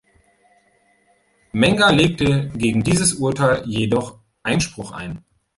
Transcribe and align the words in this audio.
Menga 1.53 1.91
legte 1.91 2.49
gegen 2.55 2.81
dieses 2.81 3.13
Urteil 3.13 3.61
jedoch 3.67 4.17
Einspruch 4.41 4.93
ein. 4.93 5.23